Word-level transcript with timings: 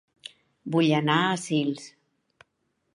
Vull 0.75 0.89
anar 1.01 1.19
a 1.27 1.37
Sils 1.45 1.87